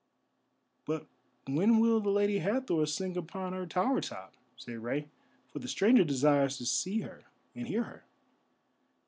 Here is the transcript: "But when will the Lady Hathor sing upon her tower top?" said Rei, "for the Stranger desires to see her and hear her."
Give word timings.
"But 0.87 1.05
when 1.45 1.77
will 1.79 1.99
the 1.99 2.09
Lady 2.09 2.39
Hathor 2.39 2.87
sing 2.87 3.15
upon 3.17 3.53
her 3.53 3.67
tower 3.67 4.01
top?" 4.01 4.33
said 4.57 4.79
Rei, 4.81 5.07
"for 5.53 5.59
the 5.59 5.67
Stranger 5.67 6.03
desires 6.03 6.57
to 6.57 6.65
see 6.65 7.01
her 7.01 7.21
and 7.53 7.67
hear 7.67 7.83
her." 7.83 8.03